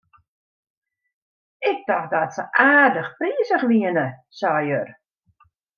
[1.69, 4.87] Ik tocht dat se aardich prizich wienen, sei er.